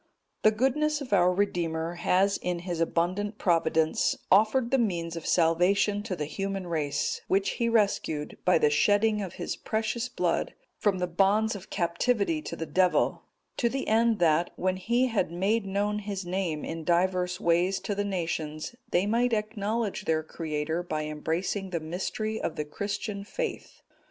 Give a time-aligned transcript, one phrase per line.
[0.41, 6.01] _The goodness of our Redeemer has in His abundant Providence offered the means of salvation
[6.01, 10.97] to the human race, which He rescued, by the shedding of His precious Blood, from
[10.97, 13.21] the bonds of captivity to the Devil;
[13.57, 17.93] to the end that, when He had made known His name in divers ways to
[17.93, 23.83] the nations, they might acknowledge their Creator by embracing the mystery of the Christian faith.